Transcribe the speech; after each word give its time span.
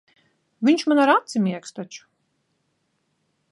Viņš 0.69 0.85
man 0.91 1.01
ar 1.03 1.11
aci 1.15 1.43
miegs 1.43 1.77
taču. 1.81 2.09